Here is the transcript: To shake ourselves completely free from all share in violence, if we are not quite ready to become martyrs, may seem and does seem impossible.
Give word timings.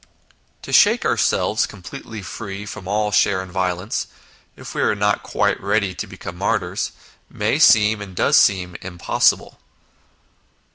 To 0.63 0.73
shake 0.73 1.05
ourselves 1.05 1.67
completely 1.67 2.23
free 2.23 2.65
from 2.65 2.87
all 2.87 3.11
share 3.11 3.43
in 3.43 3.51
violence, 3.51 4.07
if 4.55 4.73
we 4.73 4.81
are 4.81 4.95
not 4.95 5.21
quite 5.21 5.61
ready 5.61 5.93
to 5.93 6.07
become 6.07 6.37
martyrs, 6.37 6.91
may 7.29 7.59
seem 7.59 8.01
and 8.01 8.15
does 8.15 8.35
seem 8.35 8.75
impossible. 8.81 9.59